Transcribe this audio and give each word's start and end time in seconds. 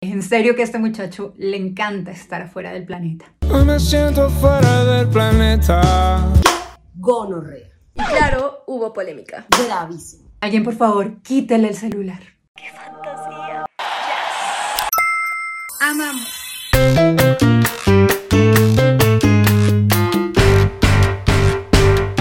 En 0.00 0.22
serio 0.22 0.54
que 0.54 0.62
a 0.62 0.64
este 0.64 0.78
muchacho 0.78 1.34
le 1.38 1.56
encanta 1.56 2.12
estar 2.12 2.48
fuera 2.48 2.70
del 2.72 2.84
planeta. 2.84 3.32
Me 3.66 3.80
siento 3.80 4.30
fuera 4.30 4.84
del 4.84 5.08
planeta. 5.08 6.32
Gonorrea. 6.94 7.66
Y 7.94 8.02
claro, 8.04 8.62
hubo 8.68 8.92
polémica. 8.92 9.46
Gravísimo. 9.66 10.30
Alguien 10.40 10.62
por 10.62 10.76
favor, 10.76 11.20
quítele 11.22 11.66
el 11.70 11.74
celular. 11.74 12.20
¡Qué 12.54 12.70
fantasía! 12.72 13.66
Amamos. 15.80 16.28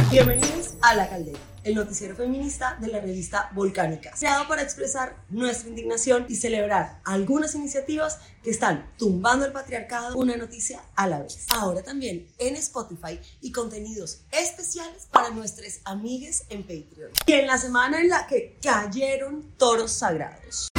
Bienvenidos 0.10 0.78
a 0.82 0.96
La 0.96 1.08
Caldera, 1.08 1.38
el 1.68 1.76
noticiero 1.76 2.16
feminista 2.16 2.78
de 2.80 2.88
la 2.88 3.02
revista 3.02 3.50
Volcánica, 3.54 4.12
creado 4.18 4.48
para 4.48 4.62
expresar 4.62 5.18
nuestra 5.30 5.70
indignación 5.70 6.26
y 6.30 6.36
celebrar 6.36 7.02
algunas 7.04 7.56
iniciativas 7.56 8.20
que 8.42 8.52
están 8.52 8.90
tumbando 8.98 9.46
el 9.46 9.52
patriarcado 9.52 10.16
una 10.16 10.38
noticia 10.38 10.80
a 10.96 11.08
la 11.08 11.20
vez. 11.20 11.46
Ahora 11.50 11.84
también 11.84 12.28
en 12.38 12.56
Spotify 12.56 13.20
y 13.42 13.52
contenidos 13.52 14.22
especiales 14.32 15.08
para 15.12 15.30
nuestras 15.30 15.82
amigues 15.84 16.46
en 16.50 16.62
Patreon. 16.62 17.12
Y 17.26 17.34
en 17.34 17.48
la 17.48 17.58
semana 17.58 18.00
en 18.00 18.10
la 18.10 18.28
que 18.28 18.58
cayeron 18.62 19.52
toros 19.58 19.92
sagrados. 19.92 20.70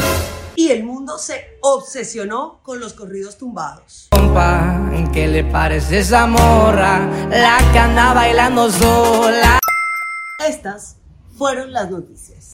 Y 0.56 0.70
el 0.70 0.84
mundo 0.84 1.18
se 1.18 1.58
obsesionó 1.60 2.60
con 2.62 2.80
los 2.80 2.94
corridos 2.94 3.36
tumbados. 3.36 4.08
Compa, 4.10 4.90
¿qué 5.12 5.28
le 5.28 5.44
parece 5.44 5.98
esa 5.98 6.26
morra? 6.26 7.28
La 7.28 7.58
que 7.72 7.78
anda 7.78 8.14
bailando 8.14 8.70
sola. 8.70 9.58
Estas 10.48 10.96
fueron 11.36 11.74
las 11.74 11.90
noticias. 11.90 12.52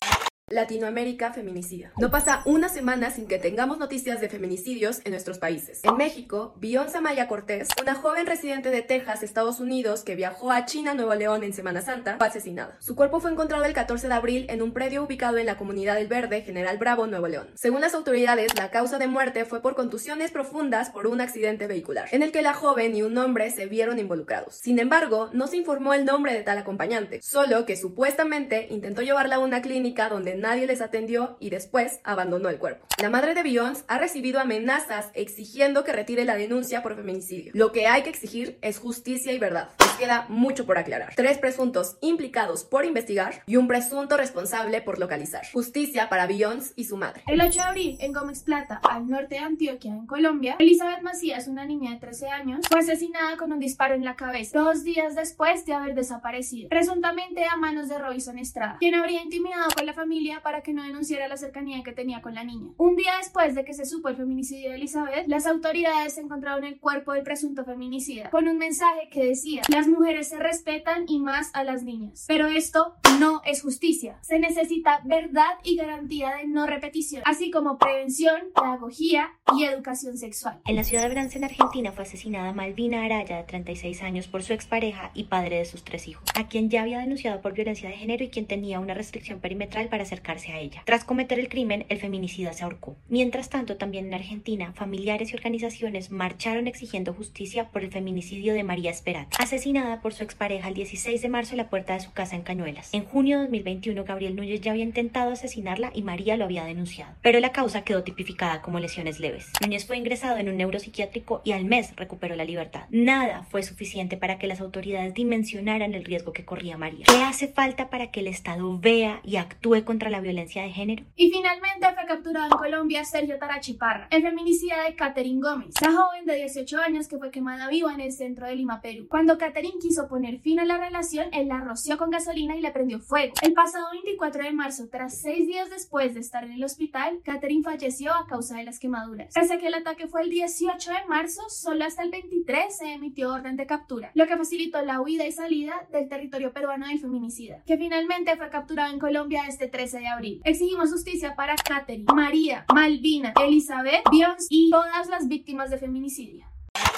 Latinoamérica 0.50 1.32
feminicida. 1.32 1.92
No 1.96 2.10
pasa 2.10 2.42
una 2.44 2.68
semana 2.68 3.10
sin 3.10 3.26
que 3.26 3.38
tengamos 3.38 3.78
noticias 3.78 4.20
de 4.20 4.28
feminicidios 4.28 5.00
en 5.04 5.12
nuestros 5.12 5.38
países. 5.38 5.80
En 5.84 5.96
México, 5.96 6.54
Beyoncé 6.58 7.00
Maya 7.00 7.28
Cortés, 7.28 7.68
una 7.80 7.94
joven 7.94 8.26
residente 8.26 8.68
de 8.68 8.82
Texas, 8.82 9.22
Estados 9.22 9.58
Unidos, 9.58 10.04
que 10.04 10.16
viajó 10.16 10.52
a 10.52 10.66
China, 10.66 10.92
Nuevo 10.92 11.14
León 11.14 11.44
en 11.44 11.54
Semana 11.54 11.80
Santa, 11.80 12.18
fue 12.18 12.26
asesinada. 12.26 12.76
Su 12.80 12.94
cuerpo 12.94 13.20
fue 13.20 13.30
encontrado 13.30 13.64
el 13.64 13.72
14 13.72 14.06
de 14.06 14.12
abril 14.12 14.46
en 14.50 14.60
un 14.60 14.74
predio 14.74 15.04
ubicado 15.04 15.38
en 15.38 15.46
la 15.46 15.56
comunidad 15.56 15.94
del 15.94 16.08
Verde, 16.08 16.42
General 16.42 16.76
Bravo, 16.76 17.06
Nuevo 17.06 17.26
León. 17.26 17.48
Según 17.54 17.80
las 17.80 17.94
autoridades, 17.94 18.54
la 18.54 18.70
causa 18.70 18.98
de 18.98 19.06
muerte 19.06 19.46
fue 19.46 19.62
por 19.62 19.74
contusiones 19.74 20.30
profundas 20.30 20.90
por 20.90 21.06
un 21.06 21.22
accidente 21.22 21.66
vehicular, 21.66 22.08
en 22.12 22.22
el 22.22 22.32
que 22.32 22.42
la 22.42 22.52
joven 22.52 22.94
y 22.94 23.00
un 23.00 23.16
hombre 23.16 23.50
se 23.50 23.64
vieron 23.64 23.98
involucrados. 23.98 24.56
Sin 24.56 24.78
embargo, 24.78 25.30
no 25.32 25.46
se 25.46 25.56
informó 25.56 25.94
el 25.94 26.04
nombre 26.04 26.34
de 26.34 26.42
tal 26.42 26.58
acompañante, 26.58 27.22
solo 27.22 27.64
que 27.64 27.78
supuestamente 27.78 28.66
intentó 28.70 29.00
llevarla 29.00 29.36
a 29.36 29.38
una 29.38 29.62
clínica 29.62 30.10
donde 30.10 30.33
nadie 30.34 30.66
les 30.66 30.80
atendió 30.80 31.36
y 31.40 31.50
después 31.50 32.00
abandonó 32.04 32.48
el 32.48 32.58
cuerpo. 32.58 32.86
La 33.00 33.10
madre 33.10 33.34
de 33.34 33.42
Beyoncé 33.42 33.84
ha 33.88 33.98
recibido 33.98 34.40
amenazas 34.40 35.10
exigiendo 35.14 35.84
que 35.84 35.92
retire 35.92 36.24
la 36.24 36.36
denuncia 36.36 36.82
por 36.82 36.96
feminicidio. 36.96 37.52
Lo 37.54 37.72
que 37.72 37.86
hay 37.86 38.02
que 38.02 38.10
exigir 38.10 38.58
es 38.62 38.78
justicia 38.78 39.32
y 39.32 39.38
verdad. 39.38 39.70
Les 39.80 39.92
queda 39.92 40.26
mucho 40.28 40.66
por 40.66 40.78
aclarar. 40.78 41.14
Tres 41.14 41.38
presuntos 41.38 41.96
implicados 42.00 42.64
por 42.64 42.84
investigar 42.84 43.42
y 43.46 43.56
un 43.56 43.68
presunto 43.68 44.16
responsable 44.16 44.80
por 44.82 44.98
localizar. 44.98 45.42
Justicia 45.52 46.08
para 46.08 46.26
Beyoncé 46.26 46.72
y 46.76 46.84
su 46.84 46.96
madre. 46.96 47.22
El 47.26 47.40
8 47.40 47.50
de 47.52 47.60
abril, 47.60 47.96
en 48.00 48.12
Gómez 48.12 48.42
Plata, 48.42 48.80
al 48.88 49.08
norte 49.08 49.36
de 49.36 49.40
Antioquia, 49.40 49.92
en 49.92 50.06
Colombia, 50.06 50.56
Elizabeth 50.58 51.02
Macías, 51.02 51.48
una 51.48 51.64
niña 51.64 51.92
de 51.92 51.98
13 51.98 52.28
años, 52.28 52.66
fue 52.70 52.80
asesinada 52.80 53.36
con 53.36 53.52
un 53.52 53.58
disparo 53.58 53.94
en 53.94 54.04
la 54.04 54.16
cabeza 54.16 54.58
dos 54.58 54.84
días 54.84 55.14
después 55.14 55.64
de 55.66 55.74
haber 55.74 55.94
desaparecido, 55.94 56.68
presuntamente 56.68 57.44
a 57.44 57.56
manos 57.56 57.88
de 57.88 57.98
Robinson 57.98 58.38
Estrada, 58.38 58.76
quien 58.78 58.94
habría 58.94 59.22
intimidado 59.22 59.68
con 59.76 59.86
la 59.86 59.92
familia 59.92 60.23
para 60.42 60.62
que 60.62 60.72
no 60.72 60.82
denunciara 60.82 61.28
la 61.28 61.36
cercanía 61.36 61.82
que 61.82 61.92
tenía 61.92 62.22
con 62.22 62.34
la 62.34 62.44
niña. 62.44 62.72
Un 62.78 62.96
día 62.96 63.16
después 63.18 63.54
de 63.54 63.64
que 63.64 63.74
se 63.74 63.84
supo 63.84 64.08
el 64.08 64.16
feminicidio 64.16 64.70
de 64.70 64.76
Elizabeth, 64.76 65.26
las 65.26 65.46
autoridades 65.46 66.16
encontraron 66.18 66.64
el 66.64 66.78
cuerpo 66.78 67.12
del 67.12 67.22
presunto 67.22 67.64
feminicida 67.64 68.30
con 68.30 68.48
un 68.48 68.58
mensaje 68.58 69.08
que 69.10 69.24
decía: 69.24 69.62
Las 69.68 69.86
mujeres 69.86 70.28
se 70.28 70.38
respetan 70.38 71.04
y 71.08 71.18
más 71.18 71.50
a 71.54 71.64
las 71.64 71.82
niñas. 71.82 72.24
Pero 72.26 72.46
esto 72.46 72.96
no 73.20 73.42
es 73.44 73.62
justicia. 73.62 74.18
Se 74.22 74.38
necesita 74.38 75.00
verdad 75.04 75.58
y 75.62 75.76
garantía 75.76 76.36
de 76.36 76.46
no 76.46 76.66
repetición, 76.66 77.22
así 77.26 77.50
como 77.50 77.78
prevención, 77.78 78.34
pedagogía 78.54 79.32
y 79.56 79.64
educación 79.64 80.16
sexual. 80.16 80.60
En 80.66 80.76
la 80.76 80.84
ciudad 80.84 81.04
de 81.04 81.10
Brance, 81.10 81.38
en 81.38 81.44
Argentina, 81.44 81.92
fue 81.92 82.04
asesinada 82.04 82.52
Malvina 82.52 83.04
Araya, 83.04 83.36
de 83.38 83.44
36 83.44 84.02
años, 84.02 84.26
por 84.26 84.42
su 84.42 84.52
expareja 84.52 85.10
y 85.14 85.24
padre 85.24 85.58
de 85.58 85.64
sus 85.64 85.84
tres 85.84 86.08
hijos, 86.08 86.24
a 86.34 86.48
quien 86.48 86.70
ya 86.70 86.82
había 86.82 86.98
denunciado 87.00 87.40
por 87.40 87.52
violencia 87.52 87.88
de 87.88 87.96
género 87.96 88.24
y 88.24 88.30
quien 88.30 88.46
tenía 88.46 88.80
una 88.80 88.94
restricción 88.94 89.40
perimetral 89.40 89.88
para 89.88 90.04
acercarse 90.14 90.52
a 90.52 90.60
ella. 90.60 90.82
Tras 90.84 91.04
cometer 91.04 91.38
el 91.38 91.48
crimen, 91.48 91.86
el 91.88 91.98
feminicida 91.98 92.52
se 92.52 92.64
ahorcó. 92.64 92.96
Mientras 93.08 93.50
tanto, 93.50 93.76
también 93.76 94.06
en 94.06 94.14
Argentina, 94.14 94.72
familiares 94.74 95.32
y 95.32 95.36
organizaciones 95.36 96.10
marcharon 96.10 96.66
exigiendo 96.66 97.12
justicia 97.12 97.70
por 97.70 97.82
el 97.82 97.90
feminicidio 97.90 98.54
de 98.54 98.64
María 98.64 98.90
Esperat, 98.90 99.28
asesinada 99.38 100.00
por 100.00 100.14
su 100.14 100.22
expareja 100.22 100.68
el 100.68 100.74
16 100.74 101.20
de 101.20 101.28
marzo 101.28 101.52
en 101.52 101.58
la 101.58 101.68
puerta 101.68 101.94
de 101.94 102.00
su 102.00 102.12
casa 102.12 102.36
en 102.36 102.42
Cañuelas. 102.42 102.94
En 102.94 103.04
junio 103.04 103.38
de 103.38 103.44
2021, 103.44 104.04
Gabriel 104.04 104.36
Núñez 104.36 104.60
ya 104.60 104.70
había 104.70 104.84
intentado 104.84 105.32
asesinarla 105.32 105.90
y 105.94 106.02
María 106.02 106.36
lo 106.36 106.44
había 106.44 106.64
denunciado, 106.64 107.14
pero 107.22 107.40
la 107.40 107.52
causa 107.52 107.82
quedó 107.82 108.02
tipificada 108.02 108.62
como 108.62 108.78
lesiones 108.78 109.20
leves. 109.20 109.50
Núñez 109.60 109.86
fue 109.86 109.96
ingresado 109.96 110.38
en 110.38 110.48
un 110.48 110.56
neuropsiquiátrico 110.56 111.42
y 111.44 111.52
al 111.52 111.64
mes 111.64 111.94
recuperó 111.96 112.36
la 112.36 112.44
libertad. 112.44 112.84
Nada 112.90 113.46
fue 113.50 113.62
suficiente 113.62 114.16
para 114.16 114.38
que 114.38 114.46
las 114.46 114.60
autoridades 114.60 115.14
dimensionaran 115.14 115.94
el 115.94 116.04
riesgo 116.04 116.32
que 116.32 116.44
corría 116.44 116.76
María. 116.76 117.06
¿Qué 117.06 117.22
hace 117.22 117.48
falta 117.48 117.90
para 117.90 118.10
que 118.10 118.20
el 118.20 118.28
Estado 118.28 118.78
vea 118.78 119.20
y 119.24 119.36
actúe 119.36 119.84
contra 119.84 120.03
la 120.10 120.20
violencia 120.20 120.62
de 120.62 120.70
género? 120.70 121.04
Y 121.16 121.30
finalmente 121.30 121.86
fue 121.94 122.06
capturado 122.06 122.46
en 122.46 122.58
Colombia 122.58 123.04
Sergio 123.04 123.38
Tarachiparra, 123.38 124.08
el 124.10 124.22
feminicida 124.22 124.84
de 124.84 124.94
Catherine 124.94 125.40
Gómez, 125.40 125.74
la 125.80 125.92
joven 125.92 126.24
de 126.26 126.36
18 126.36 126.78
años 126.78 127.08
que 127.08 127.18
fue 127.18 127.30
quemada 127.30 127.68
viva 127.68 127.92
en 127.92 128.00
el 128.00 128.12
centro 128.12 128.46
de 128.46 128.56
Lima, 128.56 128.80
Perú. 128.80 129.06
Cuando 129.08 129.38
Catherine 129.38 129.78
quiso 129.80 130.08
poner 130.08 130.40
fin 130.40 130.60
a 130.60 130.64
la 130.64 130.78
relación, 130.78 131.28
él 131.32 131.48
la 131.48 131.60
roció 131.60 131.98
con 131.98 132.10
gasolina 132.10 132.56
y 132.56 132.60
le 132.60 132.70
prendió 132.70 133.00
fuego. 133.00 133.34
El 133.42 133.52
pasado 133.52 133.86
24 133.92 134.44
de 134.44 134.52
marzo, 134.52 134.88
tras 134.90 135.20
seis 135.20 135.46
días 135.46 135.70
después 135.70 136.14
de 136.14 136.20
estar 136.20 136.44
en 136.44 136.52
el 136.52 136.64
hospital, 136.64 137.20
Catherine 137.24 137.62
falleció 137.62 138.12
a 138.12 138.26
causa 138.26 138.56
de 138.56 138.64
las 138.64 138.78
quemaduras. 138.78 139.32
Pese 139.34 139.54
a 139.54 139.58
que 139.58 139.68
el 139.68 139.74
ataque 139.74 140.08
fue 140.08 140.22
el 140.22 140.30
18 140.30 140.90
de 140.90 141.04
marzo, 141.08 141.42
solo 141.48 141.84
hasta 141.84 142.02
el 142.02 142.10
23 142.10 142.76
se 142.76 142.92
emitió 142.92 143.32
orden 143.32 143.56
de 143.56 143.66
captura, 143.66 144.10
lo 144.14 144.26
que 144.26 144.36
facilitó 144.36 144.82
la 144.82 145.00
huida 145.00 145.26
y 145.26 145.32
salida 145.32 145.86
del 145.92 146.08
territorio 146.08 146.52
peruano 146.52 146.86
del 146.88 146.98
feminicida, 146.98 147.62
que 147.66 147.76
finalmente 147.76 148.36
fue 148.36 148.50
capturado 148.50 148.92
en 148.92 148.98
Colombia 148.98 149.44
este 149.48 149.68
13 149.68 149.93
de 149.98 150.06
abril. 150.06 150.40
Exigimos 150.44 150.90
justicia 150.90 151.34
para 151.34 151.54
Catherine, 151.56 152.06
María, 152.14 152.64
Malvina, 152.72 153.32
Elizabeth, 153.42 154.02
Beyoncé 154.10 154.46
y 154.50 154.70
todas 154.70 155.08
las 155.08 155.28
víctimas 155.28 155.70
de 155.70 155.78
feminicidio. 155.78 156.46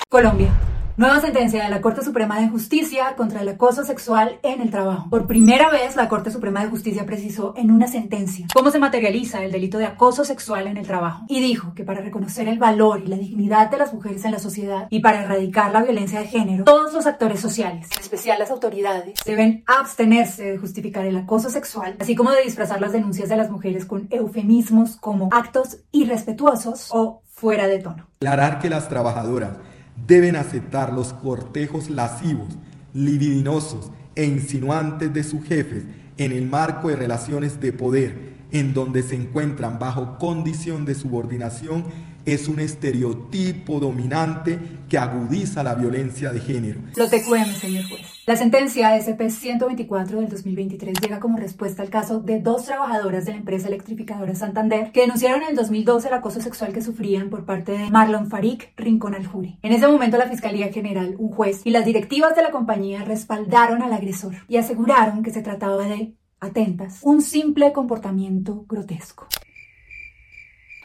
Colombia. 0.08 0.52
Nueva 0.98 1.20
sentencia 1.20 1.62
de 1.62 1.68
la 1.68 1.82
Corte 1.82 2.02
Suprema 2.02 2.40
de 2.40 2.48
Justicia 2.48 3.16
contra 3.18 3.42
el 3.42 3.48
acoso 3.50 3.84
sexual 3.84 4.38
en 4.42 4.62
el 4.62 4.70
trabajo. 4.70 5.10
Por 5.10 5.26
primera 5.26 5.68
vez, 5.68 5.94
la 5.94 6.08
Corte 6.08 6.30
Suprema 6.30 6.62
de 6.62 6.70
Justicia 6.70 7.04
precisó 7.04 7.52
en 7.54 7.70
una 7.70 7.86
sentencia 7.86 8.46
cómo 8.54 8.70
se 8.70 8.78
materializa 8.78 9.44
el 9.44 9.52
delito 9.52 9.76
de 9.76 9.84
acoso 9.84 10.24
sexual 10.24 10.66
en 10.68 10.78
el 10.78 10.86
trabajo 10.86 11.26
y 11.28 11.40
dijo 11.40 11.74
que 11.74 11.84
para 11.84 12.00
reconocer 12.00 12.48
el 12.48 12.58
valor 12.58 13.02
y 13.04 13.08
la 13.08 13.18
dignidad 13.18 13.70
de 13.70 13.76
las 13.76 13.92
mujeres 13.92 14.24
en 14.24 14.32
la 14.32 14.38
sociedad 14.38 14.86
y 14.88 15.00
para 15.00 15.22
erradicar 15.22 15.70
la 15.70 15.82
violencia 15.82 16.20
de 16.20 16.28
género, 16.28 16.64
todos 16.64 16.94
los 16.94 17.04
actores 17.04 17.40
sociales, 17.40 17.88
en 17.94 18.00
especial 18.00 18.38
las 18.38 18.50
autoridades, 18.50 19.20
deben 19.26 19.64
abstenerse 19.66 20.52
de 20.52 20.56
justificar 20.56 21.04
el 21.04 21.18
acoso 21.18 21.50
sexual, 21.50 21.96
así 22.00 22.16
como 22.16 22.30
de 22.30 22.40
disfrazar 22.40 22.80
las 22.80 22.92
denuncias 22.92 23.28
de 23.28 23.36
las 23.36 23.50
mujeres 23.50 23.84
con 23.84 24.06
eufemismos 24.08 24.96
como 24.96 25.28
actos 25.30 25.76
irrespetuosos 25.92 26.88
o 26.90 27.20
fuera 27.26 27.66
de 27.66 27.80
tono. 27.80 28.06
Aclarar 28.16 28.60
que 28.60 28.70
las 28.70 28.88
trabajadoras 28.88 29.58
deben 30.06 30.36
aceptar 30.36 30.92
los 30.92 31.12
cortejos 31.12 31.90
lascivos, 31.90 32.56
libidinosos 32.94 33.90
e 34.14 34.24
insinuantes 34.24 35.12
de 35.12 35.22
sus 35.22 35.44
jefes 35.44 35.84
en 36.18 36.32
el 36.32 36.46
marco 36.46 36.88
de 36.88 36.96
relaciones 36.96 37.60
de 37.60 37.72
poder 37.72 38.36
en 38.52 38.74
donde 38.74 39.02
se 39.02 39.16
encuentran 39.16 39.78
bajo 39.78 40.18
condición 40.18 40.84
de 40.84 40.94
subordinación 40.94 41.84
es 42.26 42.48
un 42.48 42.58
estereotipo 42.58 43.78
dominante 43.78 44.58
que 44.88 44.98
agudiza 44.98 45.62
la 45.62 45.74
violencia 45.74 46.32
de 46.32 46.40
género. 46.40 46.80
Lo 46.96 47.08
TQM, 47.08 47.54
señor 47.54 47.88
juez. 47.88 48.02
La 48.26 48.36
sentencia 48.36 48.96
SP-124 48.98 50.06
del 50.06 50.28
2023 50.28 51.00
llega 51.00 51.20
como 51.20 51.38
respuesta 51.38 51.82
al 51.82 51.90
caso 51.90 52.20
de 52.20 52.40
dos 52.40 52.64
trabajadoras 52.64 53.24
de 53.24 53.30
la 53.30 53.38
empresa 53.38 53.68
electrificadora 53.68 54.34
Santander 54.34 54.90
que 54.90 55.02
denunciaron 55.02 55.42
en 55.42 55.50
el 55.50 55.56
2012 55.56 56.08
el 56.08 56.14
acoso 56.14 56.40
sexual 56.40 56.72
que 56.72 56.82
sufrían 56.82 57.30
por 57.30 57.44
parte 57.44 57.72
de 57.72 57.90
Marlon 57.90 58.28
Farik 58.28 58.72
Rincón 58.76 59.14
Aljuri. 59.14 59.60
En 59.62 59.72
ese 59.72 59.86
momento 59.86 60.18
la 60.18 60.28
Fiscalía 60.28 60.72
General, 60.72 61.14
un 61.18 61.30
juez 61.30 61.60
y 61.64 61.70
las 61.70 61.84
directivas 61.84 62.34
de 62.34 62.42
la 62.42 62.50
compañía 62.50 63.04
respaldaron 63.04 63.82
al 63.82 63.92
agresor 63.92 64.34
y 64.48 64.56
aseguraron 64.56 65.22
que 65.22 65.30
se 65.30 65.42
trataba 65.42 65.86
de, 65.86 66.14
atentas, 66.40 66.98
un 67.02 67.22
simple 67.22 67.72
comportamiento 67.72 68.64
grotesco. 68.68 69.28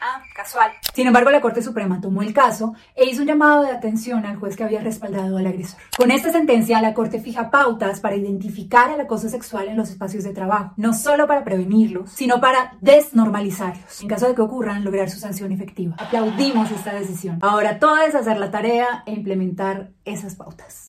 Ah, 0.04 0.20
casual. 0.34 0.72
Sin 0.94 1.06
embargo, 1.06 1.30
la 1.30 1.40
Corte 1.40 1.62
Suprema 1.62 2.00
tomó 2.00 2.22
el 2.22 2.34
caso 2.34 2.74
e 2.96 3.04
hizo 3.04 3.22
un 3.22 3.28
llamado 3.28 3.62
de 3.62 3.70
atención 3.70 4.26
al 4.26 4.36
juez 4.36 4.56
que 4.56 4.64
había 4.64 4.80
respaldado 4.80 5.36
al 5.38 5.46
agresor. 5.46 5.78
Con 5.96 6.10
esta 6.10 6.32
sentencia, 6.32 6.82
la 6.82 6.92
Corte 6.92 7.20
fija 7.20 7.52
pautas 7.52 8.00
para 8.00 8.16
identificar 8.16 8.90
el 8.90 9.00
acoso 9.00 9.28
sexual 9.28 9.68
en 9.68 9.76
los 9.76 9.90
espacios 9.90 10.24
de 10.24 10.32
trabajo, 10.32 10.74
no 10.76 10.92
solo 10.92 11.28
para 11.28 11.44
prevenirlos, 11.44 12.10
sino 12.10 12.40
para 12.40 12.76
desnormalizarlos. 12.80 14.02
En 14.02 14.08
caso 14.08 14.26
de 14.26 14.34
que 14.34 14.42
ocurran, 14.42 14.82
lograr 14.82 15.08
su 15.08 15.20
sanción 15.20 15.52
efectiva. 15.52 15.94
Aplaudimos 16.00 16.68
esta 16.72 16.92
decisión. 16.94 17.38
Ahora 17.40 17.78
todo 17.78 17.98
es 17.98 18.16
hacer 18.16 18.38
la 18.38 18.50
tarea 18.50 19.04
e 19.06 19.12
implementar 19.12 19.92
esas 20.04 20.34
pautas. 20.34 20.88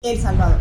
El 0.00 0.18
Salvador. 0.18 0.60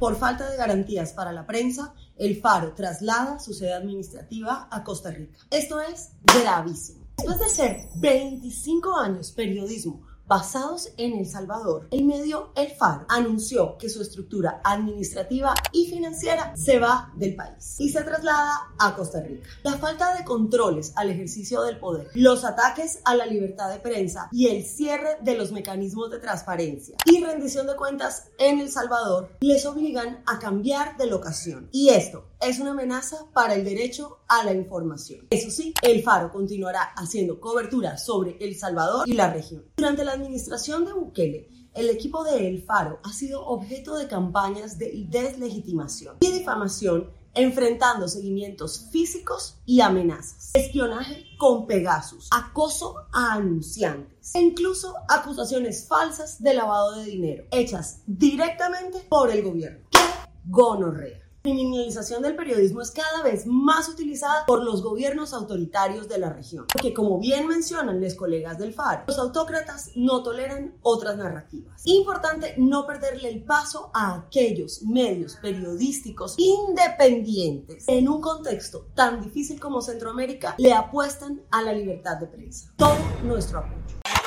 Por 0.00 0.16
falta 0.16 0.50
de 0.50 0.56
garantías 0.56 1.12
para 1.12 1.30
la 1.30 1.46
prensa, 1.46 1.94
el 2.16 2.40
Faro 2.40 2.72
traslada 2.72 3.38
su 3.38 3.54
sede 3.54 3.74
administrativa 3.74 4.66
a 4.72 4.82
Costa 4.82 5.12
Rica. 5.12 5.38
Esto 5.52 5.80
es 5.80 6.10
gravísimo. 6.24 7.03
Después 7.16 7.38
de 7.38 7.48
ser 7.48 7.88
25 7.96 8.96
años 8.96 9.32
periodismo 9.32 10.02
basados 10.26 10.90
en 10.96 11.18
El 11.18 11.26
Salvador, 11.26 11.88
el 11.90 12.04
medio 12.04 12.50
El 12.56 12.70
Faro 12.70 13.04
anunció 13.08 13.76
que 13.78 13.88
su 13.88 14.00
estructura 14.00 14.60
administrativa 14.64 15.54
y 15.72 15.86
financiera 15.86 16.54
se 16.56 16.78
va 16.78 17.12
del 17.16 17.36
país 17.36 17.76
y 17.78 17.90
se 17.90 18.02
traslada 18.02 18.72
a 18.78 18.94
Costa 18.96 19.20
Rica. 19.20 19.46
La 19.62 19.74
falta 19.74 20.16
de 20.16 20.24
controles 20.24 20.92
al 20.96 21.10
ejercicio 21.10 21.62
del 21.62 21.78
poder, 21.78 22.08
los 22.14 22.44
ataques 22.44 23.00
a 23.04 23.14
la 23.14 23.26
libertad 23.26 23.70
de 23.70 23.80
prensa 23.80 24.28
y 24.32 24.48
el 24.48 24.64
cierre 24.64 25.18
de 25.20 25.36
los 25.36 25.52
mecanismos 25.52 26.10
de 26.10 26.18
transparencia 26.18 26.96
y 27.04 27.22
rendición 27.22 27.66
de 27.66 27.76
cuentas 27.76 28.28
en 28.38 28.60
El 28.60 28.70
Salvador 28.70 29.30
les 29.40 29.66
obligan 29.66 30.22
a 30.26 30.38
cambiar 30.38 30.96
de 30.96 31.06
locación. 31.06 31.68
Y 31.70 31.90
esto 31.90 32.30
es 32.46 32.58
una 32.58 32.72
amenaza 32.72 33.26
para 33.32 33.54
el 33.54 33.64
derecho 33.64 34.18
a 34.28 34.44
la 34.44 34.52
información. 34.52 35.26
Eso 35.30 35.50
sí, 35.50 35.72
el 35.82 36.02
Faro 36.02 36.30
continuará 36.30 36.92
haciendo 36.96 37.40
cobertura 37.40 37.96
sobre 37.96 38.36
El 38.38 38.54
Salvador 38.54 39.08
y 39.08 39.14
la 39.14 39.32
región. 39.32 39.64
Durante 39.76 40.04
la 40.04 40.12
administración 40.12 40.84
de 40.84 40.92
Bukele, 40.92 41.48
el 41.72 41.88
equipo 41.88 42.22
de 42.22 42.48
El 42.48 42.62
Faro 42.62 43.00
ha 43.02 43.12
sido 43.12 43.44
objeto 43.46 43.96
de 43.96 44.08
campañas 44.08 44.78
de 44.78 45.06
deslegitimación 45.08 46.16
y 46.20 46.30
difamación 46.30 47.10
enfrentando 47.32 48.06
seguimientos 48.06 48.88
físicos 48.92 49.56
y 49.66 49.80
amenazas, 49.80 50.50
espionaje 50.54 51.24
con 51.36 51.66
Pegasus, 51.66 52.28
acoso 52.30 53.08
a 53.12 53.32
anunciantes 53.32 54.34
e 54.34 54.40
incluso 54.40 54.94
acusaciones 55.08 55.88
falsas 55.88 56.40
de 56.40 56.54
lavado 56.54 56.96
de 56.96 57.06
dinero 57.06 57.44
hechas 57.50 58.02
directamente 58.06 59.00
por 59.08 59.30
el 59.30 59.42
gobierno. 59.42 59.88
¡Qué 59.90 59.98
gonorrea! 60.44 61.23
Criminalización 61.44 62.22
del 62.22 62.36
periodismo 62.36 62.80
es 62.80 62.90
cada 62.90 63.22
vez 63.22 63.46
más 63.46 63.90
utilizada 63.90 64.46
por 64.46 64.64
los 64.64 64.82
gobiernos 64.82 65.34
autoritarios 65.34 66.08
de 66.08 66.16
la 66.16 66.32
región, 66.32 66.64
porque 66.72 66.94
como 66.94 67.20
bien 67.20 67.46
mencionan 67.46 68.00
los 68.00 68.14
colegas 68.14 68.58
del 68.58 68.72
FARO, 68.72 69.04
los 69.06 69.18
autócratas 69.18 69.90
no 69.94 70.22
toleran 70.22 70.74
otras 70.80 71.18
narrativas. 71.18 71.82
Importante 71.84 72.54
no 72.56 72.86
perderle 72.86 73.28
el 73.28 73.44
paso 73.44 73.90
a 73.92 74.14
aquellos 74.14 74.84
medios 74.84 75.36
periodísticos 75.36 76.34
independientes 76.38 77.84
en 77.88 78.08
un 78.08 78.22
contexto 78.22 78.86
tan 78.94 79.20
difícil 79.20 79.60
como 79.60 79.82
Centroamérica 79.82 80.54
le 80.56 80.72
apuestan 80.72 81.42
a 81.50 81.60
la 81.60 81.74
libertad 81.74 82.16
de 82.16 82.26
prensa. 82.26 82.72
Todo 82.76 82.96
nuestro 83.22 83.58
apoyo. 83.58 83.82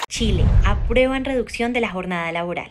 Chile, 0.07 0.45
aprueban 0.63 1.25
reducción 1.25 1.73
de 1.73 1.81
la 1.81 1.91
jornada 1.91 2.31
laboral. 2.31 2.69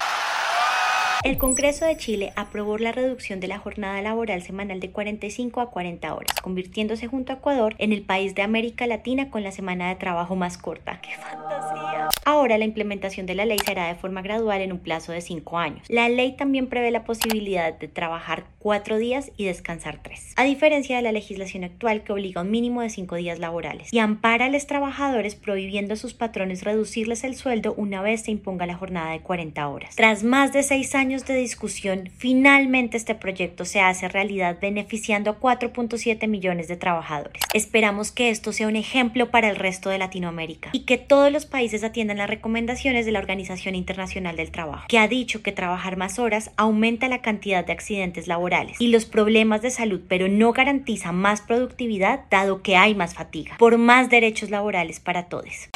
El 1.25 1.39
Congreso 1.39 1.85
de 1.85 1.97
Chile 1.97 2.33
aprobó 2.37 2.79
la 2.79 2.93
reducción 2.93 3.41
de 3.41 3.49
la 3.49 3.59
jornada 3.59 4.01
laboral 4.03 4.43
semanal 4.43 4.81
de 4.81 4.91
45 4.91 5.61
a 5.61 5.71
40 5.71 6.15
horas, 6.15 6.41
convirtiéndose 6.41 7.07
junto 7.09 7.33
a 7.33 7.37
Ecuador 7.37 7.75
en 7.79 7.93
el 7.93 8.03
país 8.03 8.35
de 8.35 8.43
América 8.43 8.87
Latina 8.87 9.31
con 9.31 9.43
la 9.43 9.51
semana 9.51 9.89
de 9.89 9.97
trabajo 9.97 10.37
más 10.37 10.59
corta. 10.59 11.01
¡Qué 11.01 11.11
fantasía! 11.15 11.95
Ahora 12.28 12.58
la 12.58 12.64
implementación 12.64 13.25
de 13.25 13.37
la 13.37 13.46
ley 13.46 13.58
será 13.64 13.87
de 13.87 13.94
forma 13.94 14.20
gradual 14.20 14.61
en 14.61 14.73
un 14.73 14.81
plazo 14.81 15.12
de 15.12 15.20
5 15.20 15.58
años. 15.58 15.87
La 15.88 16.08
ley 16.08 16.32
también 16.32 16.67
prevé 16.67 16.90
la 16.90 17.05
posibilidad 17.05 17.73
de 17.73 17.87
trabajar 17.87 18.46
4 18.58 18.99
días 18.99 19.31
y 19.37 19.44
descansar 19.44 20.00
3, 20.02 20.32
a 20.34 20.43
diferencia 20.43 20.96
de 20.96 21.02
la 21.02 21.12
legislación 21.12 21.62
actual 21.62 22.02
que 22.02 22.12
obliga 22.12 22.40
a 22.40 22.44
un 22.44 22.50
mínimo 22.50 22.82
de 22.82 22.90
5 22.90 23.14
días 23.14 23.38
laborales 23.38 23.93
y 23.93 24.00
ampara 24.00 24.46
a 24.46 24.49
los 24.49 24.67
trabajadores 24.67 25.37
prohibiendo 25.37 25.94
a 25.94 25.96
sus 25.96 26.14
patrones 26.14 26.64
reducirles 26.64 27.23
el 27.23 27.37
sueldo 27.37 27.75
una 27.75 28.02
vez 28.02 28.23
se 28.23 28.32
imponga 28.32 28.67
la 28.67 28.75
jornada 28.75 29.12
de 29.12 29.20
40 29.20 29.69
horas. 29.69 29.94
Tras 29.94 30.25
más 30.25 30.52
de 30.52 30.64
6 30.64 30.96
años 30.96 31.26
de 31.26 31.37
discusión, 31.37 32.11
finalmente 32.19 32.96
este 32.96 33.14
proyecto 33.14 33.64
se 33.64 33.79
hace 33.79 34.08
realidad 34.08 34.58
beneficiando 34.61 35.31
a 35.31 35.38
4.7 35.38 36.26
millones 36.26 36.67
de 36.67 36.76
trabajadores. 36.76 37.40
Esperamos 37.55 38.11
que 38.11 38.31
esto 38.31 38.52
sea 38.52 38.67
un 38.67 38.75
ejemplo 38.75 39.31
para 39.31 39.49
el 39.49 39.55
resto 39.55 39.90
de 39.90 39.99
Latinoamérica 39.99 40.70
y 40.72 40.87
que 40.87 40.99
todos 40.99 41.31
los 41.31 41.46
países 41.46 41.84
atiendan 41.84 42.16
las 42.17 42.29
recomendaciones 42.29 43.07
de 43.07 43.13
la 43.13 43.19
Organización 43.19 43.75
Internacional 43.75 44.37
del 44.37 44.51
Trabajo, 44.51 44.87
que 44.89 44.99
ha 44.99 45.09
dicho 45.09 45.43
que 45.43 45.53
trabajar 45.53 45.97
más 45.97 46.19
horas 46.19 46.51
aumenta 46.57 47.09
la 47.09 47.23
cantidad 47.23 47.65
de 47.65 47.73
accidentes 47.73 48.27
laborales 48.27 48.81
y 48.81 48.89
los 48.89 49.05
problemas 49.05 49.63
de 49.63 49.71
salud, 49.71 50.01
pero 50.09 50.29
no 50.29 50.53
garantiza 50.53 51.13
más 51.13 51.41
productividad 51.41 52.25
dado 52.31 52.63
que 52.63 52.77
hay 52.77 52.95
más 52.95 53.15
fatiga, 53.15 53.57
por 53.59 53.79
más 53.79 54.11
derechos 54.11 54.51
laborales 54.51 55.01
para 55.01 55.29
todos. 55.29 55.69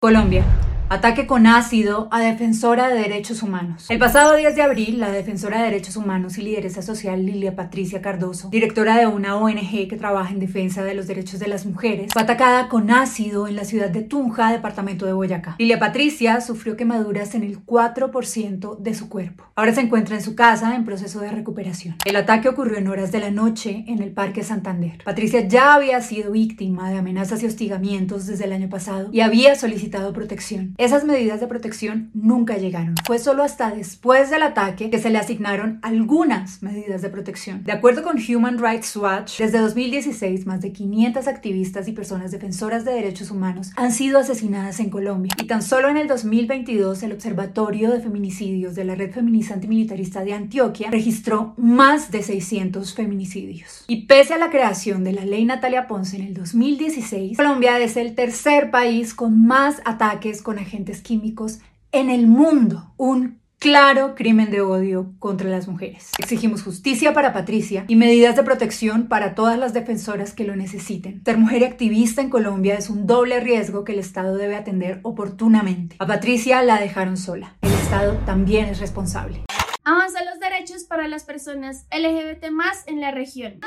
Colombia. 0.00 0.44
Ataque 0.90 1.26
con 1.26 1.46
ácido 1.46 2.08
a 2.10 2.20
defensora 2.20 2.88
de 2.88 2.98
derechos 2.98 3.42
humanos. 3.42 3.84
El 3.90 3.98
pasado 3.98 4.34
10 4.34 4.56
de 4.56 4.62
abril, 4.62 4.98
la 4.98 5.10
defensora 5.10 5.58
de 5.58 5.64
derechos 5.64 5.96
humanos 5.96 6.38
y 6.38 6.42
lideresa 6.42 6.80
social 6.80 7.26
Lilia 7.26 7.54
Patricia 7.54 8.00
Cardoso, 8.00 8.48
directora 8.48 8.96
de 8.96 9.06
una 9.06 9.36
ONG 9.36 9.86
que 9.86 9.98
trabaja 9.98 10.32
en 10.32 10.38
defensa 10.38 10.82
de 10.82 10.94
los 10.94 11.06
derechos 11.06 11.40
de 11.40 11.48
las 11.48 11.66
mujeres, 11.66 12.10
fue 12.10 12.22
atacada 12.22 12.70
con 12.70 12.90
ácido 12.90 13.48
en 13.48 13.56
la 13.56 13.66
ciudad 13.66 13.90
de 13.90 14.00
Tunja, 14.00 14.50
departamento 14.50 15.04
de 15.04 15.12
Boyacá. 15.12 15.56
Lilia 15.58 15.78
Patricia 15.78 16.40
sufrió 16.40 16.74
quemaduras 16.74 17.34
en 17.34 17.42
el 17.42 17.62
4% 17.66 18.78
de 18.78 18.94
su 18.94 19.10
cuerpo. 19.10 19.44
Ahora 19.56 19.74
se 19.74 19.82
encuentra 19.82 20.16
en 20.16 20.22
su 20.22 20.34
casa 20.34 20.74
en 20.74 20.86
proceso 20.86 21.20
de 21.20 21.30
recuperación. 21.30 21.96
El 22.06 22.16
ataque 22.16 22.48
ocurrió 22.48 22.78
en 22.78 22.88
horas 22.88 23.12
de 23.12 23.20
la 23.20 23.30
noche 23.30 23.84
en 23.88 24.00
el 24.00 24.12
Parque 24.12 24.42
Santander. 24.42 25.02
Patricia 25.04 25.46
ya 25.46 25.74
había 25.74 26.00
sido 26.00 26.32
víctima 26.32 26.90
de 26.90 26.96
amenazas 26.96 27.42
y 27.42 27.46
hostigamientos 27.46 28.26
desde 28.26 28.46
el 28.46 28.52
año 28.52 28.70
pasado 28.70 29.10
y 29.12 29.20
había 29.20 29.54
solicitado 29.54 30.14
protección. 30.14 30.76
Esas 30.78 31.02
medidas 31.02 31.40
de 31.40 31.48
protección 31.48 32.08
nunca 32.14 32.56
llegaron. 32.56 32.94
Fue 33.04 33.18
solo 33.18 33.42
hasta 33.42 33.72
después 33.72 34.30
del 34.30 34.44
ataque 34.44 34.90
que 34.90 35.00
se 35.00 35.10
le 35.10 35.18
asignaron 35.18 35.80
algunas 35.82 36.62
medidas 36.62 37.02
de 37.02 37.08
protección. 37.08 37.64
De 37.64 37.72
acuerdo 37.72 38.04
con 38.04 38.16
Human 38.16 38.60
Rights 38.60 38.94
Watch, 38.94 39.38
desde 39.38 39.58
2016 39.58 40.46
más 40.46 40.60
de 40.60 40.70
500 40.70 41.26
activistas 41.26 41.88
y 41.88 41.92
personas 41.92 42.30
defensoras 42.30 42.84
de 42.84 42.92
derechos 42.92 43.32
humanos 43.32 43.72
han 43.74 43.90
sido 43.90 44.20
asesinadas 44.20 44.78
en 44.78 44.88
Colombia. 44.88 45.32
Y 45.42 45.48
tan 45.48 45.62
solo 45.62 45.88
en 45.88 45.96
el 45.96 46.06
2022 46.06 47.02
el 47.02 47.10
Observatorio 47.10 47.90
de 47.90 47.98
Feminicidios 47.98 48.76
de 48.76 48.84
la 48.84 48.94
Red 48.94 49.14
Feminista 49.14 49.54
Antimilitarista 49.54 50.22
de 50.22 50.34
Antioquia 50.34 50.92
registró 50.92 51.54
más 51.56 52.12
de 52.12 52.22
600 52.22 52.94
feminicidios. 52.94 53.82
Y 53.88 54.06
pese 54.06 54.34
a 54.34 54.38
la 54.38 54.50
creación 54.50 55.02
de 55.02 55.10
la 55.10 55.24
ley 55.24 55.44
Natalia 55.44 55.88
Ponce 55.88 56.18
en 56.18 56.22
el 56.22 56.34
2016, 56.34 57.36
Colombia 57.36 57.80
es 57.80 57.96
el 57.96 58.14
tercer 58.14 58.70
país 58.70 59.12
con 59.12 59.44
más 59.44 59.82
ataques 59.84 60.40
con 60.40 60.67
químicos 61.02 61.60
en 61.92 62.10
el 62.10 62.26
mundo. 62.26 62.92
Un 62.96 63.38
claro 63.58 64.14
crimen 64.14 64.50
de 64.50 64.60
odio 64.60 65.12
contra 65.18 65.48
las 65.48 65.66
mujeres. 65.66 66.10
Exigimos 66.18 66.62
justicia 66.62 67.12
para 67.12 67.32
Patricia 67.32 67.84
y 67.88 67.96
medidas 67.96 68.36
de 68.36 68.42
protección 68.42 69.08
para 69.08 69.34
todas 69.34 69.58
las 69.58 69.74
defensoras 69.74 70.32
que 70.32 70.44
lo 70.44 70.54
necesiten. 70.54 71.22
Ser 71.24 71.38
mujer 71.38 71.64
activista 71.64 72.22
en 72.22 72.30
Colombia 72.30 72.74
es 72.74 72.88
un 72.88 73.06
doble 73.06 73.40
riesgo 73.40 73.84
que 73.84 73.92
el 73.92 73.98
Estado 73.98 74.36
debe 74.36 74.56
atender 74.56 75.00
oportunamente. 75.02 75.96
A 75.98 76.06
Patricia 76.06 76.62
la 76.62 76.80
dejaron 76.80 77.16
sola. 77.16 77.56
El 77.62 77.72
Estado 77.72 78.14
también 78.24 78.66
es 78.66 78.80
responsable. 78.80 79.44
Avanza 79.88 80.22
los 80.22 80.38
derechos 80.38 80.84
para 80.84 81.08
las 81.08 81.24
personas 81.24 81.86
LGBT 81.90 82.50
más 82.50 82.86
en 82.86 83.00
la 83.00 83.10
región. 83.10 83.58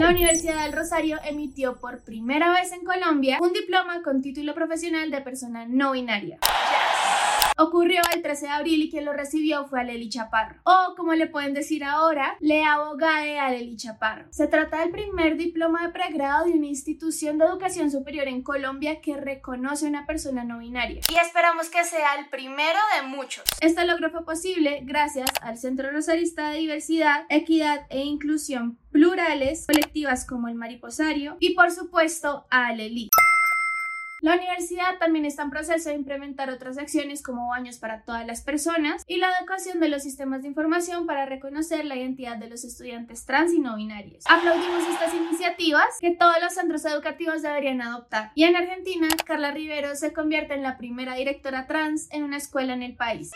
La 0.00 0.08
Universidad 0.08 0.62
del 0.64 0.72
Rosario 0.72 1.18
emitió 1.22 1.78
por 1.78 2.02
primera 2.02 2.50
vez 2.50 2.72
en 2.72 2.82
Colombia 2.82 3.36
un 3.42 3.52
diploma 3.52 4.00
con 4.02 4.22
título 4.22 4.54
profesional 4.54 5.10
de 5.10 5.20
persona 5.20 5.66
no 5.68 5.92
binaria. 5.92 6.38
Ocurrió 7.60 8.00
el 8.14 8.22
13 8.22 8.46
de 8.46 8.52
abril 8.52 8.82
y 8.82 8.88
quien 8.88 9.04
lo 9.04 9.12
recibió 9.12 9.66
fue 9.66 9.80
Aleli 9.80 10.08
Chaparro, 10.08 10.60
o 10.62 10.94
como 10.96 11.14
le 11.14 11.26
pueden 11.26 11.54
decir 11.54 11.82
ahora, 11.82 12.36
le 12.38 12.62
abogade 12.62 13.40
Aleli 13.40 13.76
Chaparro. 13.76 14.28
Se 14.30 14.46
trata 14.46 14.78
del 14.78 14.92
primer 14.92 15.36
diploma 15.36 15.84
de 15.84 15.92
pregrado 15.92 16.44
de 16.44 16.52
una 16.52 16.68
institución 16.68 17.36
de 17.36 17.46
educación 17.46 17.90
superior 17.90 18.28
en 18.28 18.44
Colombia 18.44 19.00
que 19.00 19.16
reconoce 19.16 19.86
a 19.86 19.88
una 19.88 20.06
persona 20.06 20.44
no 20.44 20.60
binaria. 20.60 21.00
Y 21.10 21.18
esperamos 21.18 21.68
que 21.68 21.82
sea 21.82 22.14
el 22.20 22.28
primero 22.28 22.78
de 22.94 23.08
muchos. 23.08 23.42
Este 23.60 23.84
logro 23.84 24.10
fue 24.12 24.24
posible 24.24 24.82
gracias 24.84 25.28
al 25.42 25.58
Centro 25.58 25.90
Rosarista 25.90 26.50
de 26.50 26.60
Diversidad, 26.60 27.26
Equidad 27.28 27.86
e 27.90 28.04
Inclusión 28.04 28.78
Plurales, 28.92 29.66
colectivas 29.66 30.24
como 30.24 30.46
el 30.46 30.54
Mariposario 30.54 31.36
y 31.40 31.54
por 31.54 31.72
supuesto 31.72 32.46
a 32.50 32.68
Aleli. 32.68 33.07
La 34.20 34.34
universidad 34.34 34.98
también 34.98 35.24
está 35.24 35.44
en 35.44 35.50
proceso 35.50 35.90
de 35.90 35.94
implementar 35.94 36.50
otras 36.50 36.76
acciones 36.76 37.22
como 37.22 37.48
baños 37.50 37.78
para 37.78 38.02
todas 38.02 38.26
las 38.26 38.40
personas 38.40 39.04
y 39.06 39.18
la 39.18 39.28
adecuación 39.28 39.78
de 39.78 39.88
los 39.88 40.02
sistemas 40.02 40.42
de 40.42 40.48
información 40.48 41.06
para 41.06 41.24
reconocer 41.24 41.84
la 41.84 41.94
identidad 41.94 42.36
de 42.36 42.48
los 42.48 42.64
estudiantes 42.64 43.26
trans 43.26 43.52
y 43.52 43.60
no 43.60 43.76
binarios. 43.76 44.24
Aplaudimos 44.28 44.82
estas 44.88 45.14
iniciativas 45.14 45.86
que 46.00 46.16
todos 46.16 46.34
los 46.42 46.52
centros 46.52 46.84
educativos 46.84 47.42
deberían 47.42 47.80
adoptar. 47.80 48.32
Y 48.34 48.42
en 48.42 48.56
Argentina, 48.56 49.06
Carla 49.24 49.52
Rivero 49.52 49.94
se 49.94 50.12
convierte 50.12 50.54
en 50.54 50.64
la 50.64 50.78
primera 50.78 51.14
directora 51.14 51.68
trans 51.68 52.08
en 52.10 52.24
una 52.24 52.38
escuela 52.38 52.72
en 52.72 52.82
el 52.82 52.96
país. 52.96 53.30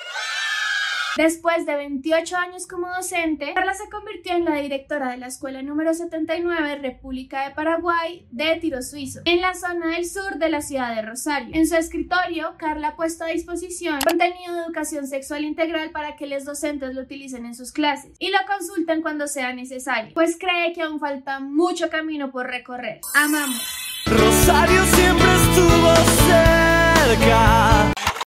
Después 1.16 1.66
de 1.66 1.76
28 1.76 2.36
años 2.36 2.66
como 2.66 2.88
docente, 2.88 3.52
Carla 3.54 3.74
se 3.74 3.90
convirtió 3.90 4.32
en 4.32 4.46
la 4.46 4.56
directora 4.56 5.10
de 5.10 5.18
la 5.18 5.26
escuela 5.26 5.60
número 5.60 5.92
79 5.92 6.76
República 6.76 7.46
de 7.46 7.54
Paraguay 7.54 8.26
de 8.30 8.56
Tiro 8.56 8.80
Suizo, 8.82 9.20
en 9.26 9.42
la 9.42 9.54
zona 9.54 9.88
del 9.88 10.06
sur 10.06 10.38
de 10.38 10.48
la 10.48 10.62
ciudad 10.62 10.94
de 10.94 11.02
Rosario. 11.02 11.54
En 11.54 11.68
su 11.68 11.76
escritorio, 11.76 12.54
Carla 12.56 12.88
ha 12.88 12.96
puesto 12.96 13.24
a 13.24 13.28
disposición 13.28 13.98
contenido 14.00 14.54
de 14.54 14.62
educación 14.62 15.06
sexual 15.06 15.44
integral 15.44 15.90
para 15.90 16.16
que 16.16 16.26
los 16.26 16.44
docentes 16.44 16.94
lo 16.94 17.02
utilicen 17.02 17.44
en 17.44 17.54
sus 17.54 17.72
clases 17.72 18.12
y 18.18 18.30
lo 18.30 18.38
consulten 18.46 19.02
cuando 19.02 19.26
sea 19.26 19.52
necesario, 19.52 20.14
pues 20.14 20.38
cree 20.38 20.72
que 20.72 20.82
aún 20.82 20.98
falta 20.98 21.40
mucho 21.40 21.90
camino 21.90 22.30
por 22.30 22.46
recorrer. 22.46 23.00
Amamos. 23.14 23.62
Rosario 24.06 24.82
siempre 24.84 25.26
estuvo. 25.34 26.51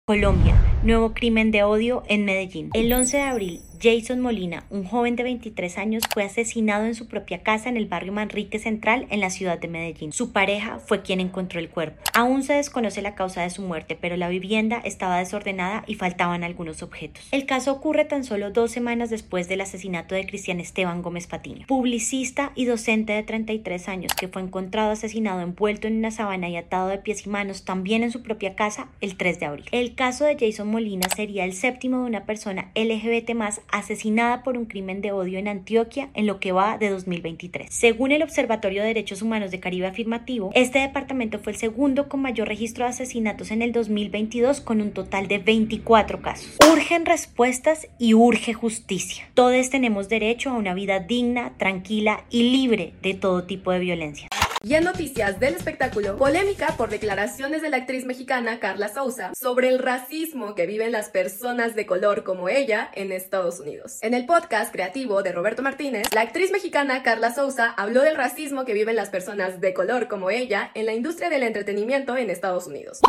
Colombia, 0.10 0.56
nuevo 0.84 1.14
crimen 1.14 1.52
de 1.52 1.64
odio 1.64 2.02
en 2.08 2.24
Medellín. 2.24 2.70
El 2.74 2.94
11 2.94 3.18
de 3.18 3.24
abril, 3.24 3.62
Jason 3.80 4.22
Molina, 4.22 4.64
un 4.70 4.84
joven 4.84 5.16
de 5.16 5.24
23 5.24 5.78
años, 5.78 6.04
fue 6.12 6.24
asesinado 6.24 6.86
en 6.86 6.96
su 6.96 7.08
propia 7.08 7.44
casa 7.44 7.70
en 7.70 7.78
el 7.78 7.86
barrio 7.86 8.12
Manrique 8.12 8.60
Central 8.60 9.06
en 9.10 9.20
la 9.20 9.30
ciudad 9.30 9.60
de 9.60 9.68
Medellín. 9.68 10.12
Su 10.12 10.32
pareja 10.32 10.80
fue 10.80 11.02
quien 11.02 11.20
encontró 11.20 11.60
el 11.60 11.70
cuerpo. 11.70 12.02
Aún 12.14 12.44
se 12.44 12.54
desconoce 12.54 13.02
la 13.02 13.14
causa 13.14 13.44
de 13.44 13.50
su 13.50 13.62
muerte, 13.62 13.98
pero 14.00 14.18
la 14.18 14.30
vivienda 14.30 14.82
estaba 14.84 15.20
desordenada 15.20 15.84
y 15.86 15.96
faltaban 15.96 16.44
algunos 16.44 16.82
objetos. 16.82 17.28
El 17.32 17.46
caso 17.46 17.72
ocurre 17.72 18.06
tan 18.06 18.24
solo 18.24 18.52
dos 18.52 18.72
semanas 18.72 19.10
después 19.10 19.48
del 19.48 19.62
asesinato 19.62 20.16
de 20.16 20.26
Cristian 20.26 20.60
Esteban 20.60 21.02
Gómez 21.02 21.28
Patiño, 21.28 21.68
publicista 21.68 22.52
y 22.56 22.66
docente 22.66 23.14
de 23.14 23.24
33 23.24 23.90
años 23.90 24.14
que 24.14 24.28
fue 24.28 24.42
encontrado 24.42 24.92
asesinado 24.92 25.42
envuelto 25.42 25.88
en 25.88 25.98
una 25.98 26.12
sábana 26.12 26.50
y 26.50 26.58
atado 26.58 26.88
de 26.88 26.98
pies 26.98 27.26
y 27.26 27.30
manos 27.30 27.64
también 27.64 28.04
en 28.04 28.12
su 28.12 28.24
propia 28.24 28.56
casa 28.56 28.88
el 29.02 29.18
3 29.18 29.40
de 29.40 29.46
abril. 29.46 29.66
El 29.72 29.94
caso 29.96 30.26
de 30.26 30.38
Jason 30.40 30.70
Molina 30.70 31.08
sería 31.16 31.46
el 31.46 31.54
séptimo 31.54 32.02
de 32.02 32.08
una 32.08 32.26
persona 32.26 32.72
LGBT 32.76 33.34
más 33.36 33.62
asesinada 33.72 34.44
por 34.44 34.58
un 34.58 34.66
crimen 34.66 35.02
de 35.02 35.12
odio 35.12 35.40
en 35.40 35.48
Antioquia 35.48 36.10
en 36.14 36.28
lo 36.28 36.40
que 36.40 36.52
va 36.52 36.78
de 36.78 36.90
2023. 36.90 37.68
Según 37.74 38.12
el 38.12 38.24
Observatorio 38.24 38.82
de 38.82 38.88
Derechos 38.88 39.22
Humanos 39.22 39.52
de 39.52 39.60
Caribe 39.60 39.88
Afirmativo, 39.88 40.52
este 40.54 40.80
departamento 40.80 41.40
fue 41.40 41.54
el 41.54 41.60
segundo 41.60 42.08
con 42.10 42.22
mayor 42.22 42.48
registro 42.48 42.86
de 42.86 42.92
asesinatos 42.92 43.52
en 43.52 43.62
el 43.62 43.72
2022 43.72 44.62
con 44.62 44.82
un 44.82 44.92
total 44.92 45.28
de 45.28 45.40
24 45.40 46.22
casos. 46.22 46.58
Urgen 46.72 47.06
respuestas 47.06 47.88
y 48.00 48.14
urge 48.14 48.54
justicia. 48.54 49.30
Todos 49.34 49.70
tenemos 49.70 50.10
derecho 50.10 50.50
a 50.50 50.54
una 50.54 50.74
vida 50.74 51.00
digna, 51.00 51.54
tranquila 51.58 52.24
y 52.30 52.52
libre 52.52 52.94
de 53.02 53.14
todo 53.14 53.44
tipo 53.44 53.72
de 53.72 53.80
violencia. 53.80 54.28
Y 54.64 54.74
en 54.74 54.84
noticias 54.84 55.40
del 55.40 55.54
espectáculo, 55.56 56.18
polémica 56.18 56.74
por 56.78 56.90
declaraciones 56.90 57.62
de 57.62 57.70
la 57.70 57.78
actriz 57.78 58.06
mexicana 58.06 58.60
Carla 58.60 58.90
Souza 58.90 59.32
sobre 59.40 59.70
el 59.70 59.80
racismo 59.80 60.56
que 60.56 60.66
viven 60.66 60.92
las 60.92 61.10
personas 61.10 61.76
de 61.76 61.86
color 61.86 62.24
como 62.24 62.50
ella 62.50 62.90
en 62.94 63.12
Estados 63.12 63.60
Unidos. 63.60 64.00
En 64.02 64.14
el 64.14 64.26
podcast 64.26 64.72
creativo 64.72 65.24
de 65.24 65.32
Roberto 65.32 65.62
Martínez, 65.62 66.08
la 66.14 66.22
actriz 66.22 66.52
mexicana 66.52 67.04
Carla 67.04 67.34
Souza 67.34 67.72
habló 67.78 68.02
del 68.02 68.18
racismo 68.18 68.66
que 68.66 68.74
viven 68.74 68.96
las 68.96 69.10
personas 69.10 69.62
de 69.62 69.74
color 69.74 70.08
como 70.08 70.32
ella 70.32 70.72
en 70.74 70.86
la 70.86 70.94
industria 70.94 71.30
del 71.30 71.44
entretenimiento 71.44 72.18
en 72.18 72.30
Estados 72.30 72.68
Unidos. 72.68 73.00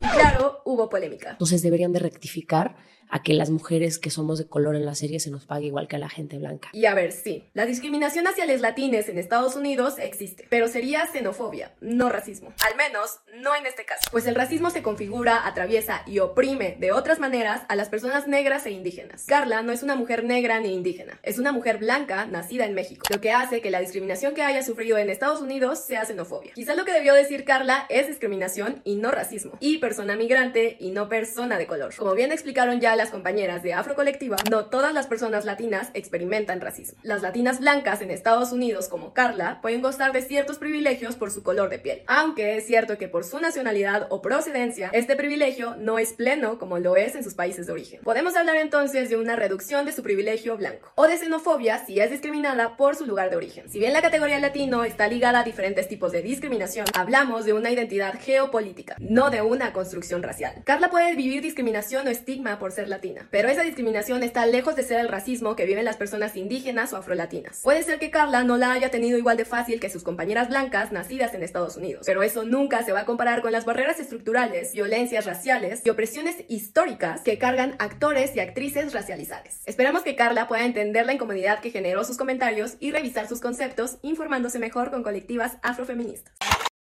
Claro, 0.00 0.62
hubo 0.64 0.88
polémica. 0.88 1.30
Entonces 1.30 1.62
deberían 1.62 1.92
de 1.92 2.00
rectificar 2.00 2.76
a 3.10 3.22
que 3.22 3.34
las 3.34 3.50
mujeres 3.50 3.98
que 3.98 4.10
somos 4.10 4.38
de 4.38 4.46
color 4.46 4.76
en 4.76 4.86
la 4.86 4.94
serie 4.94 5.20
se 5.20 5.30
nos 5.30 5.44
pague 5.44 5.66
igual 5.66 5.88
que 5.88 5.96
a 5.96 5.98
la 5.98 6.08
gente 6.08 6.38
blanca. 6.38 6.68
Y 6.72 6.86
a 6.86 6.94
ver, 6.94 7.12
sí, 7.12 7.48
la 7.54 7.66
discriminación 7.66 8.26
hacia 8.26 8.46
los 8.46 8.60
latines 8.60 9.08
en 9.08 9.18
Estados 9.18 9.56
Unidos 9.56 9.94
existe, 9.98 10.46
pero 10.48 10.68
sería 10.68 11.06
xenofobia, 11.06 11.74
no 11.80 12.08
racismo. 12.08 12.52
Al 12.66 12.76
menos, 12.76 13.18
no 13.42 13.54
en 13.56 13.66
este 13.66 13.84
caso. 13.84 14.08
Pues 14.10 14.26
el 14.26 14.34
racismo 14.34 14.70
se 14.70 14.82
configura, 14.82 15.46
atraviesa 15.46 16.02
y 16.06 16.20
oprime 16.20 16.76
de 16.78 16.92
otras 16.92 17.18
maneras 17.18 17.62
a 17.68 17.76
las 17.76 17.88
personas 17.88 18.28
negras 18.28 18.64
e 18.66 18.70
indígenas. 18.70 19.24
Carla 19.26 19.62
no 19.62 19.72
es 19.72 19.82
una 19.82 19.96
mujer 19.96 20.24
negra 20.24 20.60
ni 20.60 20.72
indígena, 20.72 21.18
es 21.22 21.38
una 21.38 21.52
mujer 21.52 21.78
blanca 21.78 22.26
nacida 22.26 22.64
en 22.64 22.74
México, 22.74 23.06
lo 23.10 23.20
que 23.20 23.32
hace 23.32 23.60
que 23.60 23.70
la 23.70 23.80
discriminación 23.80 24.34
que 24.34 24.42
haya 24.42 24.62
sufrido 24.62 24.98
en 24.98 25.10
Estados 25.10 25.40
Unidos 25.40 25.80
sea 25.80 26.04
xenofobia. 26.04 26.52
Quizás 26.54 26.76
lo 26.76 26.84
que 26.84 26.92
debió 26.92 27.14
decir 27.14 27.44
Carla 27.44 27.86
es 27.88 28.06
discriminación 28.06 28.82
y 28.84 28.94
no 28.96 29.10
racismo, 29.10 29.52
y 29.58 29.78
persona 29.90 30.14
migrante 30.14 30.76
y 30.78 30.92
no 30.92 31.08
persona 31.08 31.58
de 31.58 31.66
color. 31.66 31.92
Como 31.96 32.14
bien 32.14 32.30
explicaron 32.30 32.78
ya 32.78 32.94
las 32.94 33.10
compañeras 33.10 33.64
de 33.64 33.74
Afro 33.74 33.96
Colectiva, 33.96 34.36
no 34.48 34.66
todas 34.66 34.94
las 34.94 35.08
personas 35.08 35.44
latinas 35.44 35.90
experimentan 35.94 36.60
racismo. 36.60 36.96
Las 37.02 37.22
latinas 37.22 37.58
blancas 37.58 38.00
en 38.00 38.12
Estados 38.12 38.52
Unidos, 38.52 38.86
como 38.86 39.12
Carla, 39.14 39.58
pueden 39.60 39.82
gozar 39.82 40.12
de 40.12 40.22
ciertos 40.22 40.58
privilegios 40.58 41.16
por 41.16 41.32
su 41.32 41.42
color 41.42 41.70
de 41.70 41.80
piel, 41.80 42.04
aunque 42.06 42.56
es 42.56 42.68
cierto 42.68 42.98
que 42.98 43.08
por 43.08 43.24
su 43.24 43.40
nacionalidad 43.40 44.06
o 44.10 44.22
procedencia, 44.22 44.90
este 44.92 45.16
privilegio 45.16 45.74
no 45.74 45.98
es 45.98 46.12
pleno 46.12 46.60
como 46.60 46.78
lo 46.78 46.94
es 46.94 47.16
en 47.16 47.24
sus 47.24 47.34
países 47.34 47.66
de 47.66 47.72
origen. 47.72 48.00
Podemos 48.04 48.36
hablar 48.36 48.58
entonces 48.58 49.10
de 49.10 49.16
una 49.16 49.34
reducción 49.34 49.86
de 49.86 49.92
su 49.92 50.04
privilegio 50.04 50.56
blanco, 50.56 50.92
o 50.94 51.08
de 51.08 51.18
xenofobia 51.18 51.84
si 51.84 51.98
es 51.98 52.12
discriminada 52.12 52.76
por 52.76 52.94
su 52.94 53.06
lugar 53.06 53.30
de 53.30 53.36
origen. 53.38 53.68
Si 53.68 53.80
bien 53.80 53.92
la 53.92 54.02
categoría 54.02 54.38
latino 54.38 54.84
está 54.84 55.08
ligada 55.08 55.40
a 55.40 55.44
diferentes 55.44 55.88
tipos 55.88 56.12
de 56.12 56.22
discriminación, 56.22 56.86
hablamos 56.96 57.44
de 57.44 57.54
una 57.54 57.72
identidad 57.72 58.14
geopolítica, 58.20 58.94
no 59.00 59.30
de 59.30 59.42
una 59.42 59.72
construcción 59.80 60.22
racial. 60.22 60.52
Carla 60.64 60.90
puede 60.90 61.16
vivir 61.16 61.40
discriminación 61.40 62.06
o 62.06 62.10
estigma 62.10 62.58
por 62.58 62.70
ser 62.70 62.90
latina, 62.90 63.26
pero 63.30 63.48
esa 63.48 63.62
discriminación 63.62 64.22
está 64.22 64.44
lejos 64.44 64.76
de 64.76 64.82
ser 64.82 65.00
el 65.00 65.08
racismo 65.08 65.56
que 65.56 65.64
viven 65.64 65.86
las 65.86 65.96
personas 65.96 66.36
indígenas 66.36 66.92
o 66.92 66.98
afrolatinas. 66.98 67.62
Puede 67.62 67.82
ser 67.82 67.98
que 67.98 68.10
Carla 68.10 68.44
no 68.44 68.58
la 68.58 68.72
haya 68.72 68.90
tenido 68.90 69.16
igual 69.16 69.38
de 69.38 69.46
fácil 69.46 69.80
que 69.80 69.88
sus 69.88 70.02
compañeras 70.02 70.50
blancas 70.50 70.92
nacidas 70.92 71.32
en 71.32 71.42
Estados 71.42 71.78
Unidos, 71.78 72.04
pero 72.04 72.22
eso 72.22 72.44
nunca 72.44 72.84
se 72.84 72.92
va 72.92 73.00
a 73.00 73.04
comparar 73.06 73.40
con 73.40 73.52
las 73.52 73.64
barreras 73.64 73.98
estructurales, 74.00 74.74
violencias 74.74 75.24
raciales 75.24 75.80
y 75.82 75.88
opresiones 75.88 76.36
históricas 76.48 77.22
que 77.22 77.38
cargan 77.38 77.76
actores 77.78 78.36
y 78.36 78.40
actrices 78.40 78.92
racializadas. 78.92 79.62
Esperamos 79.64 80.02
que 80.02 80.14
Carla 80.14 80.46
pueda 80.46 80.66
entender 80.66 81.06
la 81.06 81.14
incomodidad 81.14 81.60
que 81.60 81.70
generó 81.70 82.04
sus 82.04 82.18
comentarios 82.18 82.76
y 82.80 82.90
revisar 82.90 83.28
sus 83.28 83.40
conceptos, 83.40 83.96
informándose 84.02 84.58
mejor 84.58 84.90
con 84.90 85.02
colectivas 85.02 85.56
afrofeministas. 85.62 86.34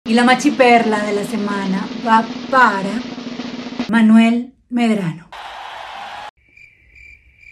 Y 0.09 0.15
la 0.15 0.25
machiperla 0.25 1.05
de 1.05 1.13
la 1.13 1.25
semana 1.25 1.87
va 2.07 2.25
para 2.51 2.89
Manuel 3.91 4.55
Medrano. 4.71 5.29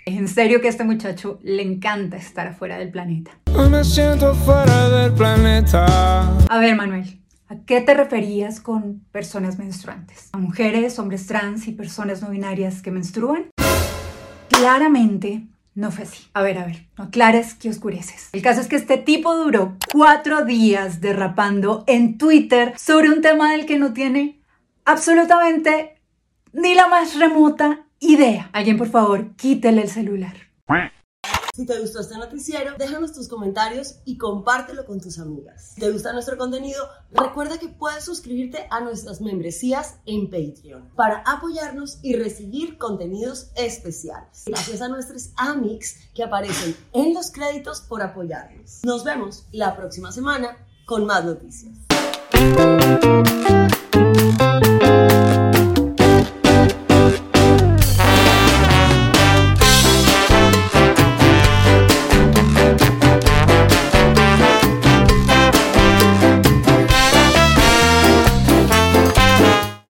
En 0.06 0.26
serio 0.26 0.62
que 0.62 0.68
a 0.68 0.70
este 0.70 0.82
muchacho 0.82 1.38
le 1.42 1.60
encanta 1.60 2.16
estar 2.16 2.46
afuera 2.46 2.78
del 2.78 2.90
planeta. 2.90 3.32
Me 3.70 3.84
siento 3.84 4.34
fuera 4.34 4.88
del 4.88 5.12
planeta. 5.12 6.34
A 6.48 6.58
ver, 6.58 6.75
Manuel, 6.76 7.20
¿a 7.48 7.56
qué 7.66 7.82
te 7.82 7.92
referías 7.92 8.60
con 8.60 9.00
personas 9.12 9.58
menstruantes? 9.58 10.30
¿A 10.32 10.38
mujeres, 10.38 10.98
hombres 10.98 11.26
trans 11.26 11.68
y 11.68 11.72
personas 11.72 12.22
no 12.22 12.30
binarias 12.30 12.80
que 12.80 12.90
menstruan? 12.90 13.50
Claramente 14.48 15.46
no 15.76 15.92
fue 15.92 16.04
así. 16.04 16.25
A 16.33 16.42
ver, 16.42 16.59
a 16.59 16.64
ver, 16.64 16.87
no 16.97 17.04
aclares 17.04 17.54
que 17.54 17.68
oscureces. 17.68 18.30
El 18.33 18.42
caso 18.42 18.61
es 18.61 18.66
que 18.66 18.76
este 18.76 18.97
tipo 18.97 19.37
duró 19.37 19.76
cuatro 19.92 20.45
días 20.45 21.00
derrapando 21.00 21.85
en 21.87 22.18
Twitter 22.18 22.73
sobre 22.76 23.11
un 23.11 23.21
tema 23.21 23.52
del 23.52 23.66
que 23.66 23.78
no 23.78 23.92
tiene 23.92 24.40
absolutamente 24.85 26.00
ni 26.52 26.75
la 26.75 26.88
más 26.88 27.18
remota 27.18 27.85
idea. 28.00 28.49
Alguien, 28.52 28.78
por 28.78 28.88
favor, 28.88 29.37
quítele 29.37 29.83
el 29.83 29.88
celular. 29.88 30.35
Si 31.56 31.64
te 31.64 31.80
gustó 31.80 32.00
este 32.00 32.18
noticiero, 32.18 32.75
déjanos 32.76 33.14
tus 33.14 33.28
comentarios 33.28 33.94
y 34.04 34.18
compártelo 34.18 34.84
con 34.84 35.00
tus 35.00 35.18
amigas. 35.18 35.70
Si 35.72 35.80
te 35.80 35.90
gusta 35.90 36.12
nuestro 36.12 36.36
contenido, 36.36 36.86
recuerda 37.10 37.56
que 37.56 37.68
puedes 37.68 38.04
suscribirte 38.04 38.66
a 38.68 38.80
nuestras 38.80 39.22
membresías 39.22 39.94
en 40.04 40.28
Patreon 40.28 40.90
para 40.94 41.20
apoyarnos 41.20 41.98
y 42.02 42.14
recibir 42.14 42.76
contenidos 42.76 43.52
especiales. 43.54 44.42
Gracias 44.44 44.82
a 44.82 44.88
nuestros 44.88 45.30
amics 45.36 45.96
que 46.14 46.25
aparecen 46.25 46.76
en 46.92 47.14
los 47.14 47.30
créditos 47.30 47.80
por 47.80 48.02
apoyarnos. 48.02 48.80
Nos 48.84 49.02
vemos 49.02 49.46
la 49.50 49.75
próxima 49.78 50.12
semana 50.12 50.58
con 50.84 51.06
más 51.06 51.25
noticias. 51.25 51.72